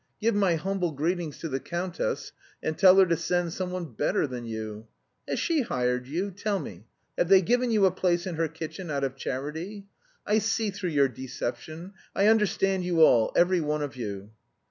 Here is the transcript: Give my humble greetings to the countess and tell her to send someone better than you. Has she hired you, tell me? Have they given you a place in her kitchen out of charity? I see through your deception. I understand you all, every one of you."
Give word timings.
Give 0.19 0.33
my 0.33 0.55
humble 0.55 0.93
greetings 0.93 1.37
to 1.37 1.47
the 1.47 1.59
countess 1.59 2.31
and 2.63 2.75
tell 2.75 2.95
her 2.97 3.05
to 3.05 3.15
send 3.15 3.53
someone 3.53 3.93
better 3.93 4.25
than 4.25 4.45
you. 4.45 4.87
Has 5.27 5.37
she 5.37 5.61
hired 5.61 6.07
you, 6.07 6.31
tell 6.31 6.57
me? 6.57 6.87
Have 7.19 7.29
they 7.29 7.43
given 7.43 7.69
you 7.69 7.85
a 7.85 7.91
place 7.91 8.25
in 8.25 8.33
her 8.33 8.47
kitchen 8.47 8.89
out 8.89 9.03
of 9.03 9.15
charity? 9.15 9.85
I 10.25 10.39
see 10.39 10.71
through 10.71 10.89
your 10.89 11.07
deception. 11.07 11.93
I 12.15 12.25
understand 12.25 12.83
you 12.83 13.01
all, 13.03 13.31
every 13.35 13.61
one 13.61 13.83
of 13.83 13.95
you." 13.95 14.31